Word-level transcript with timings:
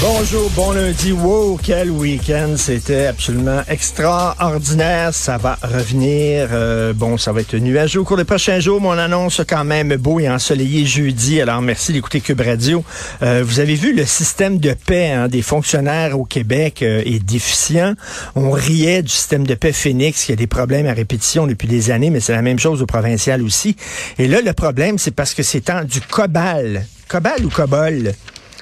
Bonjour, 0.00 0.48
bon 0.50 0.72
lundi. 0.72 1.12
Wow, 1.12 1.60
quel 1.62 1.90
week-end. 1.90 2.56
C'était 2.56 3.06
absolument 3.06 3.60
extraordinaire. 3.68 5.12
Ça 5.12 5.36
va 5.36 5.58
revenir. 5.60 6.48
euh, 6.52 6.94
bon, 6.94 7.18
ça 7.18 7.32
va 7.32 7.42
être 7.42 7.54
nuageux 7.56 8.00
au 8.00 8.04
cours 8.04 8.16
des 8.16 8.24
prochains 8.24 8.58
jours, 8.60 8.80
mais 8.80 8.88
on 8.88 8.92
annonce 8.92 9.42
quand 9.46 9.64
même 9.64 9.96
beau 9.96 10.18
et 10.18 10.30
ensoleillé 10.30 10.86
jeudi. 10.86 11.42
Alors, 11.42 11.60
merci 11.60 11.92
d'écouter 11.92 12.20
Cube 12.20 12.40
Radio. 12.40 12.82
Euh, 13.22 13.42
vous 13.44 13.60
avez 13.60 13.74
vu 13.74 13.94
le 13.94 14.06
système 14.06 14.58
de 14.58 14.72
paix 14.72 15.10
hein, 15.10 15.28
des 15.28 15.42
fonctionnaires 15.42 16.18
au 16.18 16.24
Québec 16.24 16.82
euh, 16.82 17.02
est 17.04 17.18
déficient. 17.18 17.94
On 18.34 18.50
riait 18.50 19.02
du 19.02 19.10
système 19.10 19.46
de 19.46 19.54
paix 19.54 19.72
Phoenix 19.72 20.24
qui 20.24 20.32
a 20.32 20.36
des 20.36 20.46
problèmes 20.46 20.86
à 20.86 20.94
répétition 20.94 21.46
depuis 21.46 21.68
des 21.68 21.90
années, 21.90 22.08
mais 22.08 22.20
c'est 22.20 22.32
la 22.32 22.42
même 22.42 22.58
chose 22.58 22.80
au 22.80 22.86
provincial 22.86 23.42
aussi. 23.42 23.76
Et 24.18 24.26
là, 24.26 24.40
le 24.40 24.52
problème, 24.54 24.96
c'est 24.96 25.14
parce 25.14 25.34
que 25.34 25.42
c'est 25.42 25.68
en 25.68 25.84
du 25.84 26.00
COBAL. 26.00 26.86
COBAL 27.08 27.44
ou 27.44 27.50
COBOL? 27.50 28.14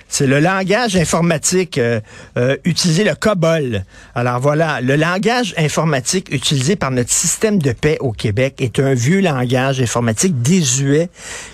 C'est 0.08 0.26
le 0.26 0.40
langage 0.40 0.96
informatique 0.96 1.78
euh, 1.78 2.00
euh, 2.36 2.56
utilisé, 2.64 3.04
le 3.04 3.14
COBOL. 3.14 3.84
Alors 4.14 4.40
voilà, 4.40 4.80
le 4.80 4.96
langage 4.96 5.54
informatique 5.58 6.32
utilisé 6.32 6.76
par 6.76 6.90
notre 6.90 7.10
système 7.10 7.58
de 7.58 7.72
paix 7.72 7.98
au 8.00 8.12
Québec 8.12 8.56
est 8.60 8.78
un 8.78 8.94
vieux 8.94 9.20
langage 9.20 9.80
informatique 9.80 10.40
désuet 10.42 11.08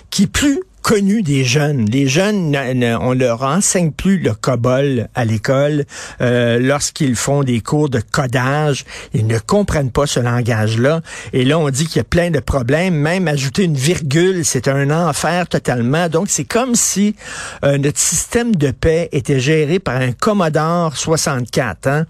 qui 0.09 0.27
plus 0.27 0.61
connu 0.83 1.23
des 1.23 1.43
jeunes. 1.45 1.85
Les 1.89 2.07
jeunes, 2.07 2.51
ne- 2.51 2.73
ne- 2.73 2.95
on 2.97 3.13
leur 3.13 3.41
enseigne 3.41 3.91
plus 3.91 4.19
le 4.19 4.33
COBOL 4.33 5.07
à 5.15 5.25
l'école. 5.25 5.85
Euh, 6.21 6.59
Lorsqu'ils 6.59 7.15
font 7.15 7.43
des 7.43 7.61
cours 7.61 7.89
de 7.89 7.99
codage, 8.01 8.83
ils 9.13 9.25
ne 9.25 9.39
comprennent 9.39 9.91
pas 9.91 10.05
ce 10.05 10.19
langage-là. 10.19 11.01
Et 11.31 11.45
là, 11.45 11.57
on 11.57 11.69
dit 11.69 11.87
qu'il 11.87 11.97
y 11.97 12.01
a 12.01 12.03
plein 12.03 12.29
de 12.31 12.39
problèmes. 12.39 12.93
Même 12.95 13.27
ajouter 13.27 13.63
une 13.63 13.75
virgule, 13.75 14.43
c'est 14.45 14.67
un 14.67 14.91
enfer 14.91 15.47
totalement. 15.47 16.09
Donc, 16.09 16.27
c'est 16.29 16.43
comme 16.43 16.75
si 16.75 17.15
euh, 17.63 17.77
notre 17.77 17.99
système 17.99 18.55
de 18.55 18.71
paix 18.71 19.07
était 19.13 19.39
géré 19.39 19.79
par 19.79 19.95
un 19.95 20.11
Commodore 20.11 20.97
64. 20.97 21.87
Hein? 21.87 22.05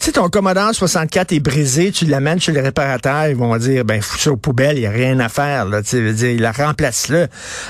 Tu 0.00 0.06
sais, 0.06 0.12
ton 0.12 0.28
Commodore 0.30 0.74
64 0.74 1.32
est 1.32 1.40
brisé, 1.40 1.92
tu 1.92 2.06
l'amènes 2.06 2.40
chez 2.40 2.52
les 2.52 2.62
réparateurs, 2.62 3.26
ils 3.28 3.36
vont 3.36 3.56
dire, 3.58 3.84
ben, 3.84 4.00
fous 4.00 4.18
ça 4.18 4.30
aux 4.32 4.36
poubelles, 4.36 4.78
il 4.78 4.80
n'y 4.80 4.86
a 4.86 4.90
rien 4.90 5.20
à 5.20 5.28
faire. 5.28 5.66
Là, 5.66 5.82
tu 5.82 6.00
veut 6.02 6.12
dire, 6.14 6.30
il 6.30 6.40
la 6.40 6.52
remplace-le. 6.52 7.28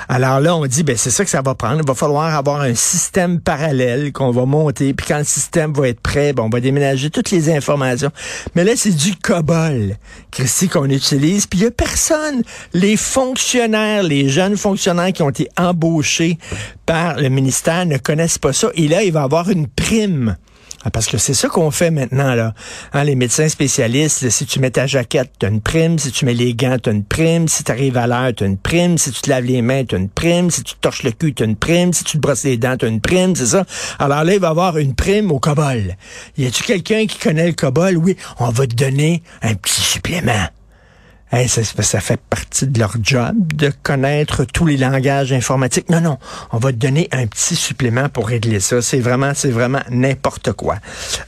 Alors 0.08 0.40
là, 0.44 0.54
on 0.54 0.66
dit, 0.66 0.82
ben, 0.82 0.96
c'est 0.96 1.10
ça 1.10 1.24
que 1.24 1.30
ça 1.30 1.42
va 1.42 1.54
prendre. 1.54 1.80
Il 1.80 1.86
va 1.86 1.94
falloir 1.94 2.34
avoir 2.34 2.60
un 2.60 2.74
système 2.74 3.40
parallèle 3.40 4.12
qu'on 4.12 4.30
va 4.30 4.44
monter, 4.44 4.92
puis 4.94 5.06
quand 5.08 5.18
le 5.18 5.24
système 5.24 5.72
va 5.72 5.88
être 5.88 6.00
prêt, 6.00 6.32
ben, 6.32 6.44
on 6.44 6.50
va 6.50 6.60
déménager 6.60 7.10
toutes 7.10 7.30
les 7.30 7.50
informations. 7.50 8.10
Mais 8.54 8.62
là, 8.62 8.72
c'est 8.76 8.94
du 8.94 9.16
COBOL, 9.16 9.96
Christy, 10.30 10.68
qu'on 10.68 10.88
utilise, 10.90 11.46
puis 11.46 11.60
il 11.60 11.62
n'y 11.62 11.68
a 11.68 11.70
personne. 11.70 12.42
Les 12.74 12.96
fonctionnaires, 12.96 14.02
les 14.02 14.28
jeunes 14.28 14.56
fonctionnaires 14.56 15.12
qui 15.12 15.22
ont 15.22 15.30
été 15.30 15.48
embauchés 15.56 16.38
par 16.86 17.16
le 17.16 17.30
ministère 17.30 17.86
ne 17.86 17.96
connaissent 17.96 18.38
pas 18.38 18.52
ça. 18.52 18.68
Et 18.74 18.86
là, 18.86 19.02
il 19.02 19.12
va 19.12 19.22
avoir 19.22 19.48
une 19.48 19.66
prime. 19.66 20.36
Ah, 20.84 20.90
Parce 20.90 21.06
que 21.06 21.16
c'est 21.16 21.32
ça 21.34 21.48
qu'on 21.48 21.70
fait 21.70 21.90
maintenant, 21.90 22.34
là. 22.34 22.52
Hein, 22.92 23.04
les 23.04 23.14
médecins 23.14 23.48
spécialistes, 23.48 24.28
si 24.28 24.44
tu 24.44 24.60
mets 24.60 24.70
ta 24.70 24.86
jaquette, 24.86 25.32
tu 25.38 25.46
as 25.46 25.48
une 25.48 25.62
prime. 25.62 25.98
Si 25.98 26.12
tu 26.12 26.26
mets 26.26 26.34
les 26.34 26.54
gants, 26.54 26.76
tu 26.82 26.90
as 26.90 26.92
une 26.92 27.04
prime. 27.04 27.48
Si 27.48 27.64
tu 27.64 27.72
arrives 27.72 27.96
à 27.96 28.06
l'heure, 28.06 28.32
tu 28.36 28.44
as 28.44 28.46
une 28.46 28.58
prime. 28.58 28.98
Si 28.98 29.10
tu 29.10 29.22
te 29.22 29.30
laves 29.30 29.44
les 29.44 29.62
mains, 29.62 29.84
tu 29.84 29.94
as 29.94 29.98
une 29.98 30.10
prime. 30.10 30.50
Si 30.50 30.62
tu 30.62 30.74
te 30.74 30.80
torches 30.80 31.02
le 31.02 31.12
cul, 31.12 31.32
tu 31.32 31.42
as 31.42 31.46
une 31.46 31.56
prime. 31.56 31.92
Si 31.94 32.04
tu 32.04 32.18
te 32.18 32.22
brosses 32.22 32.44
les 32.44 32.58
dents, 32.58 32.76
tu 32.76 32.84
as 32.84 32.88
une 32.88 33.00
prime, 33.00 33.34
c'est 33.34 33.46
ça? 33.46 33.64
Alors 33.98 34.24
là, 34.24 34.34
il 34.34 34.40
va 34.40 34.48
y 34.48 34.50
avoir 34.50 34.76
une 34.76 34.94
prime 34.94 35.32
au 35.32 35.38
COBOL. 35.38 35.96
Y 36.36 36.46
a-tu 36.46 36.64
quelqu'un 36.64 37.06
qui 37.06 37.18
connaît 37.18 37.46
le 37.46 37.54
COBOL? 37.54 37.96
Oui, 37.96 38.16
on 38.38 38.50
va 38.50 38.66
te 38.66 38.74
donner 38.74 39.22
un 39.42 39.54
petit 39.54 39.80
supplément. 39.80 40.48
Hey, 41.34 41.48
ça, 41.48 42.00
fait 42.00 42.20
partie 42.30 42.68
de 42.68 42.78
leur 42.78 42.94
job 43.02 43.34
de 43.56 43.72
connaître 43.82 44.44
tous 44.44 44.66
les 44.66 44.76
langages 44.76 45.32
informatiques. 45.32 45.90
Non, 45.90 46.00
non, 46.00 46.16
on 46.52 46.58
va 46.58 46.70
te 46.70 46.76
donner 46.76 47.08
un 47.10 47.26
petit 47.26 47.56
supplément 47.56 48.08
pour 48.08 48.28
régler 48.28 48.60
ça. 48.60 48.80
C'est 48.80 49.00
vraiment, 49.00 49.32
c'est 49.34 49.50
vraiment 49.50 49.80
n'importe 49.90 50.52
quoi. 50.52 50.76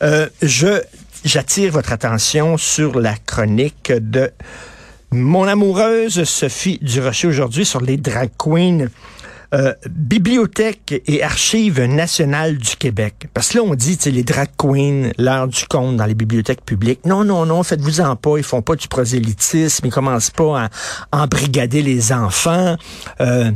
Euh, 0.03 0.29
je, 0.43 0.81
j'attire 1.25 1.73
votre 1.73 1.91
attention 1.91 2.57
sur 2.57 3.01
la 3.01 3.17
chronique 3.17 3.93
de 3.93 4.31
mon 5.11 5.43
amoureuse 5.43 6.23
Sophie 6.23 6.79
Durocher 6.81 7.27
aujourd'hui 7.27 7.65
sur 7.65 7.81
les 7.81 7.97
drag 7.97 8.31
queens. 8.39 8.87
Euh, 9.55 9.75
Bibliothèque 9.89 11.03
et 11.07 11.23
Archives 11.23 11.81
nationales 11.83 12.59
du 12.59 12.77
Québec. 12.77 13.29
Parce 13.33 13.51
que 13.51 13.59
là, 13.59 13.65
on 13.65 13.75
dit, 13.75 13.99
les 14.07 14.25
drag 14.25 14.49
queens, 14.57 15.11
l'heure 15.19 15.49
du 15.49 15.65
compte 15.67 15.97
dans 15.97 16.07
les 16.07 16.15
bibliothèques 16.15 16.65
publiques. 16.65 17.05
Non, 17.05 17.25
non, 17.25 17.47
non, 17.47 17.63
faites-vous-en 17.63 18.17
pas. 18.17 18.39
Ils 18.39 18.45
font 18.45 18.63
pas 18.63 18.75
du 18.75 18.89
prosélytisme. 18.89 19.87
Ils 19.87 19.93
commencent 19.93 20.31
pas 20.31 20.69
à 21.13 21.23
embrigader 21.23 21.83
les 21.83 22.13
enfants. 22.13 22.77
Euh, 23.21 23.51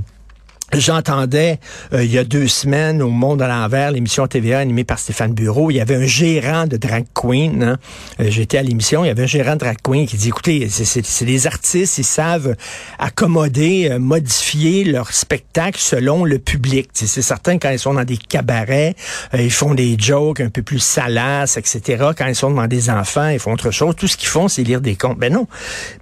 J'entendais 0.73 1.59
euh, 1.93 2.05
il 2.05 2.13
y 2.13 2.19
a 2.19 2.25
deux 2.25 2.47
semaines 2.47 3.03
au 3.03 3.11
Monde 3.11 3.43
à 3.43 3.49
l'envers, 3.49 3.91
l'émission 3.91 4.27
TVA 4.29 4.61
animée 4.61 4.85
par 4.85 4.99
Stéphane 5.01 5.33
Bureau, 5.35 5.71
il 5.71 5.75
y 5.75 5.81
avait 5.81 5.97
un 5.97 6.07
gérant 6.07 6.67
de 6.67 6.77
drag 6.77 7.05
queen. 7.13 7.63
Hein. 7.63 7.79
Euh, 8.21 8.27
J'étais 8.31 8.59
à 8.59 8.63
l'émission, 8.63 9.05
il 9.05 9.09
y 9.09 9.11
avait 9.11 9.25
un 9.25 9.27
gérant 9.27 9.55
de 9.55 9.59
drag 9.59 9.79
queen 9.83 10.07
qui 10.07 10.17
dit, 10.17 10.29
écoutez, 10.29 10.69
c'est- 10.69 11.25
des 11.25 11.47
artistes, 11.47 11.99
ils 11.99 12.05
savent 12.05 12.55
accommoder, 12.99 13.89
euh, 13.91 13.99
modifier 13.99 14.85
leur 14.85 15.13
spectacle 15.13 15.79
selon 15.81 16.25
le 16.25 16.39
public. 16.39 16.89
C'est 16.95 17.21
certain 17.23 17.59
quand 17.59 17.71
ils 17.71 17.79
sont 17.79 17.95
dans 17.95 18.05
des 18.05 18.17
cabarets, 18.17 18.95
euh, 19.35 19.43
ils 19.43 19.51
font 19.51 19.75
des 19.75 19.97
jokes 19.99 20.41
un 20.41 20.51
peu 20.51 20.63
plus 20.63 20.79
salaces, 20.79 21.57
etc. 21.57 22.05
Quand 22.17 22.27
ils 22.27 22.35
sont 22.35 22.51
devant 22.51 22.67
des 22.69 22.91
enfants, 22.91 23.29
ils 23.29 23.39
font 23.41 23.53
autre 23.53 23.71
chose. 23.71 23.95
Tout 23.97 24.07
ce 24.07 24.17
qu'ils 24.17 24.29
font, 24.29 24.47
c'est 24.49 24.63
lire 24.63 24.81
des 24.81 24.95
contes. 24.95 25.19
Ben 25.19 25.33
non. 25.33 25.47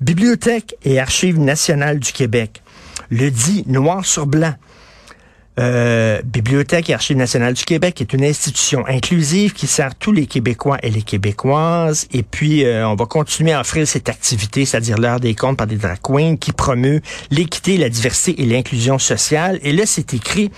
Bibliothèque 0.01 0.75
et 0.85 1.01
Archives 1.01 1.39
nationales 1.41 1.99
du 2.01 2.13
Québec 2.13 2.63
le 3.11 3.31
dit 3.31 3.65
noir 3.67 4.05
sur 4.05 4.27
blanc. 4.27 4.55
Euh, 5.59 6.21
Bibliothèque 6.25 6.89
et 6.91 6.95
Archives 6.95 7.17
nationales 7.17 7.55
du 7.55 7.65
Québec 7.65 8.01
est 8.01 8.13
une 8.13 8.25
institution 8.25 8.85
inclusive 8.87 9.53
qui 9.53 9.67
sert 9.67 9.95
tous 9.97 10.13
les 10.13 10.27
Québécois 10.27 10.79
et 10.83 10.91
les 10.91 11.03
Québécoises. 11.03 12.07
Et 12.13 12.23
puis, 12.23 12.65
euh, 12.65 12.89
on 12.89 12.95
va 12.95 13.07
continuer 13.07 13.53
à 13.53 13.61
offrir 13.61 13.87
cette 13.87 14.09
activité, 14.09 14.65
c'est-à-dire 14.65 14.99
l'heure 14.99 15.19
des 15.19 15.35
comptes 15.35 15.57
par 15.57 15.67
des 15.67 15.77
drag 15.77 15.99
queens, 16.01 16.37
qui 16.37 16.53
promeut 16.53 17.01
l'équité, 17.31 17.77
la 17.77 17.89
diversité 17.89 18.41
et 18.41 18.47
l'inclusion 18.47 18.99
sociale. 18.99 19.59
Et 19.63 19.73
là, 19.73 19.85
c'est 19.87 20.15
écrit, 20.15 20.51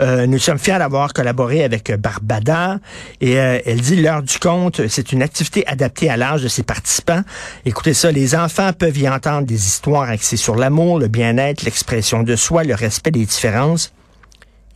euh, 0.00 0.26
nous 0.26 0.38
sommes 0.38 0.58
fiers 0.58 0.78
d'avoir 0.78 1.12
collaboré 1.12 1.62
avec 1.62 1.92
Barbada. 1.92 2.78
Et 3.20 3.38
euh, 3.38 3.58
elle 3.66 3.80
dit, 3.80 3.96
l'heure 3.96 4.22
du 4.22 4.38
compte, 4.38 4.86
c'est 4.88 5.12
une 5.12 5.22
activité 5.22 5.66
adaptée 5.66 6.08
à 6.08 6.16
l'âge 6.16 6.42
de 6.42 6.48
ses 6.48 6.62
participants. 6.62 7.22
Écoutez 7.66 7.94
ça, 7.94 8.10
les 8.10 8.34
enfants 8.34 8.72
peuvent 8.72 8.96
y 8.96 9.08
entendre 9.08 9.46
des 9.46 9.66
histoires 9.66 10.08
axées 10.08 10.36
sur 10.36 10.56
l'amour, 10.56 10.98
le 10.98 11.08
bien-être, 11.08 11.64
l'expression 11.64 12.22
de 12.22 12.36
soi, 12.36 12.64
le 12.64 12.74
respect 12.74 13.10
des 13.10 13.26
différences 13.26 13.92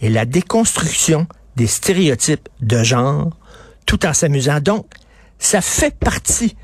et 0.01 0.09
la 0.09 0.25
déconstruction 0.25 1.27
des 1.57 1.67
stéréotypes 1.67 2.49
de 2.61 2.83
genre 2.83 3.31
tout 3.87 4.07
en 4.07 4.15
s'amusant. 4.15 4.61
Donc, 4.61 4.87
ça 5.39 5.61
fait 5.61 5.95
partie 5.95 6.57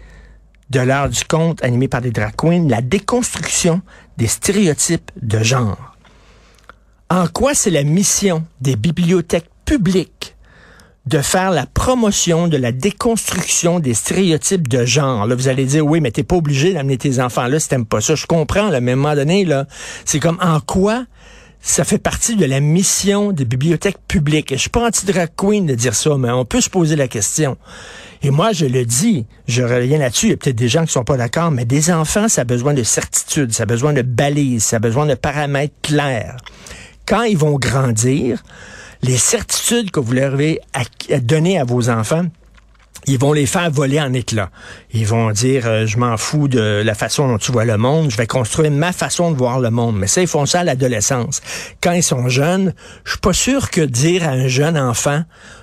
de 0.70 0.80
l'heure 0.80 1.08
du 1.08 1.24
conte 1.24 1.62
animé 1.64 1.88
par 1.88 2.00
des 2.00 2.10
drag 2.10 2.34
queens, 2.36 2.68
la 2.68 2.80
déconstruction 2.80 3.82
des 4.16 4.26
stéréotypes 4.26 5.10
de 5.20 5.42
genre. 5.42 5.96
En 7.08 7.26
quoi 7.28 7.54
c'est 7.54 7.70
la 7.70 7.84
mission 7.84 8.44
des 8.60 8.76
bibliothèques 8.76 9.50
publiques 9.64 10.34
de 11.06 11.20
faire 11.20 11.52
la 11.52 11.66
promotion 11.66 12.48
de 12.48 12.56
la 12.56 12.72
déconstruction 12.72 13.78
des 13.78 13.94
stéréotypes 13.94 14.66
de 14.66 14.84
genre? 14.84 15.26
Là, 15.26 15.36
vous 15.36 15.46
allez 15.46 15.66
dire, 15.66 15.86
oui, 15.86 16.00
mais 16.00 16.10
t'es 16.10 16.24
pas 16.24 16.36
obligé 16.36 16.74
d'amener 16.74 16.98
tes 16.98 17.20
enfants 17.20 17.46
là 17.46 17.60
si 17.60 17.68
t'aimes 17.68 17.86
pas 17.86 18.00
ça. 18.00 18.16
Je 18.16 18.26
comprends, 18.26 18.70
mais 18.70 18.90
à 18.90 18.94
un 18.94 18.96
moment 18.96 19.14
donné, 19.14 19.44
là, 19.44 19.66
c'est 20.04 20.18
comme 20.18 20.38
en 20.42 20.58
quoi 20.60 21.04
ça 21.66 21.82
fait 21.82 21.98
partie 21.98 22.36
de 22.36 22.44
la 22.46 22.60
mission 22.60 23.32
des 23.32 23.44
bibliothèques 23.44 23.98
publiques. 24.06 24.50
Je 24.52 24.56
suis 24.56 24.70
pas 24.70 24.86
anti-drag 24.86 25.30
queen 25.36 25.66
de 25.66 25.74
dire 25.74 25.96
ça, 25.96 26.16
mais 26.16 26.30
on 26.30 26.44
peut 26.44 26.60
se 26.60 26.70
poser 26.70 26.94
la 26.94 27.08
question. 27.08 27.56
Et 28.22 28.30
moi, 28.30 28.52
je 28.52 28.66
le 28.66 28.84
dis, 28.84 29.26
je 29.48 29.62
reviens 29.62 29.98
là-dessus, 29.98 30.26
il 30.26 30.30
y 30.30 30.32
a 30.32 30.36
peut-être 30.36 30.56
des 30.56 30.68
gens 30.68 30.86
qui 30.86 30.92
sont 30.92 31.02
pas 31.02 31.16
d'accord, 31.16 31.50
mais 31.50 31.64
des 31.64 31.90
enfants, 31.90 32.28
ça 32.28 32.42
a 32.42 32.44
besoin 32.44 32.72
de 32.72 32.84
certitude, 32.84 33.52
ça 33.52 33.64
a 33.64 33.66
besoin 33.66 33.92
de 33.92 34.02
balises, 34.02 34.62
ça 34.62 34.76
a 34.76 34.78
besoin 34.78 35.06
de 35.06 35.16
paramètres 35.16 35.74
clairs. 35.82 36.36
Quand 37.04 37.24
ils 37.24 37.36
vont 37.36 37.58
grandir, 37.58 38.44
les 39.02 39.18
certitudes 39.18 39.90
que 39.90 39.98
vous 39.98 40.12
leur 40.12 40.34
avez 40.34 40.60
donner 41.20 41.58
à 41.58 41.64
vos 41.64 41.90
enfants, 41.90 42.26
ils 43.06 43.18
vont 43.18 43.32
les 43.32 43.46
faire 43.46 43.70
voler 43.70 44.00
en 44.00 44.12
éclats. 44.12 44.50
Ils 44.92 45.06
vont 45.06 45.30
dire, 45.30 45.66
euh, 45.66 45.86
je 45.86 45.98
m'en 45.98 46.16
fous 46.16 46.48
de 46.48 46.82
la 46.84 46.94
façon 46.94 47.28
dont 47.28 47.38
tu 47.38 47.52
vois 47.52 47.64
le 47.64 47.76
monde, 47.76 48.10
je 48.10 48.16
vais 48.16 48.26
construire 48.26 48.70
ma 48.70 48.92
façon 48.92 49.30
de 49.30 49.36
voir 49.36 49.60
le 49.60 49.70
monde. 49.70 49.96
Mais 49.96 50.06
ça, 50.06 50.20
ils 50.22 50.26
font 50.28 50.46
ça 50.46 50.60
à 50.60 50.64
l'adolescence. 50.64 51.40
Quand 51.82 51.92
ils 51.92 52.02
sont 52.02 52.28
jeunes, 52.28 52.74
je 53.04 53.12
suis 53.12 53.20
pas 53.20 53.32
sûr 53.32 53.70
que 53.70 53.80
dire 53.80 54.24
à 54.24 54.30
un 54.32 54.48
jeune 54.48 54.78
enfant 54.78 55.22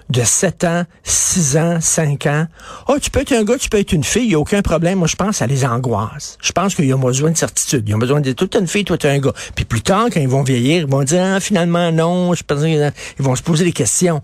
de 0.09 0.21
7 0.23 0.63
ans, 0.65 0.83
6 1.03 1.57
ans, 1.57 1.77
5 1.81 2.25
ans, 2.27 2.47
oh, 2.87 2.97
tu 3.01 3.09
peux 3.09 3.21
être 3.21 3.31
un 3.31 3.43
gars, 3.43 3.57
tu 3.57 3.69
peux 3.69 3.79
être 3.79 3.93
une 3.93 4.03
fille, 4.03 4.23
il 4.23 4.29
n'y 4.29 4.35
a 4.35 4.39
aucun 4.39 4.61
problème. 4.61 4.99
Moi, 4.99 5.07
je 5.07 5.15
pense 5.15 5.41
à 5.41 5.47
les 5.47 5.65
angoisses. 5.65 6.37
Je 6.41 6.51
pense 6.51 6.75
qu'ils 6.75 6.93
ont 6.93 6.99
besoin 6.99 7.31
de 7.31 7.37
certitude. 7.37 7.87
Ils 7.87 7.95
ont 7.95 7.99
besoin 7.99 8.19
de 8.19 8.25
dire, 8.25 8.35
toi, 8.35 8.47
t'es 8.47 8.59
une 8.59 8.67
fille, 8.67 8.85
toi, 8.85 8.97
t'es 8.97 9.09
un 9.09 9.19
gars. 9.19 9.33
Puis 9.55 9.65
plus 9.65 9.81
tard, 9.81 10.07
quand 10.13 10.19
ils 10.19 10.27
vont 10.27 10.43
vieillir, 10.43 10.81
ils 10.81 10.91
vont 10.91 11.03
dire, 11.03 11.23
ah, 11.23 11.39
finalement, 11.39 11.91
non, 11.91 12.33
je 12.33 12.43
pense 12.43 12.63
ils 12.63 12.91
vont 13.19 13.35
se 13.35 13.41
poser 13.41 13.65
des 13.65 13.71
questions. 13.71 14.21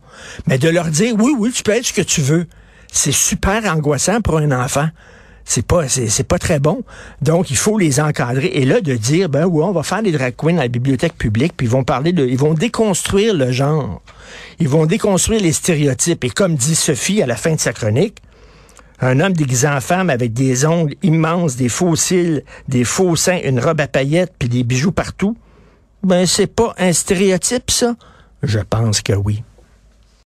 Mais 0.47 0.57
de 0.57 0.69
leur 0.69 0.87
dire, 0.87 1.15
oui, 1.17 1.33
oui, 1.37 1.51
tu 1.51 1.63
peux 1.63 1.71
être 1.71 1.85
ce 1.85 1.93
que 1.93 2.01
tu 2.01 2.21
veux 2.21 2.47
c'est 2.91 3.11
super 3.11 3.65
angoissant 3.65 4.21
pour 4.21 4.37
un 4.37 4.51
enfant. 4.51 4.89
C'est 5.45 5.65
pas, 5.65 5.87
c'est, 5.87 6.23
pas 6.27 6.37
très 6.37 6.59
bon. 6.59 6.83
Donc, 7.23 7.49
il 7.49 7.57
faut 7.57 7.79
les 7.79 7.99
encadrer. 7.99 8.51
Et 8.53 8.65
là, 8.65 8.81
de 8.81 8.95
dire, 8.95 9.29
ben 9.29 9.45
oui, 9.45 9.63
on 9.63 9.71
va 9.71 9.81
faire 9.81 10.03
des 10.03 10.11
drag 10.11 10.35
queens 10.35 10.57
à 10.57 10.61
la 10.61 10.67
bibliothèque 10.67 11.17
publique, 11.17 11.53
puis 11.57 11.65
ils 11.65 11.69
vont 11.71 11.83
parler 11.83 12.11
de, 12.11 12.23
ils 12.23 12.37
vont 12.37 12.53
déconstruire 12.53 13.33
le 13.33 13.51
genre. 13.51 14.03
Ils 14.59 14.69
vont 14.69 14.85
déconstruire 14.85 15.41
les 15.41 15.51
stéréotypes. 15.51 16.23
Et 16.23 16.29
comme 16.29 16.55
dit 16.55 16.75
Sophie 16.75 17.23
à 17.23 17.25
la 17.25 17.35
fin 17.35 17.55
de 17.55 17.59
sa 17.59 17.73
chronique, 17.73 18.21
un 19.01 19.19
homme 19.19 19.33
déguisé 19.33 19.67
en 19.67 19.81
femme 19.81 20.11
avec 20.11 20.33
des 20.33 20.65
ongles 20.65 20.95
immenses, 21.01 21.55
des 21.55 21.69
faux 21.69 21.95
cils, 21.95 22.43
des 22.67 22.83
faux 22.83 23.15
seins, 23.15 23.39
une 23.43 23.59
robe 23.59 23.81
à 23.81 23.87
paillettes, 23.87 24.33
puis 24.37 24.49
des 24.49 24.63
bijoux 24.63 24.91
partout, 24.91 25.35
ben 26.03 26.27
c'est 26.27 26.53
pas 26.53 26.75
un 26.77 26.93
stéréotype, 26.93 27.71
ça? 27.71 27.95
Je 28.43 28.59
pense 28.59 29.01
que 29.01 29.13
oui. 29.13 29.43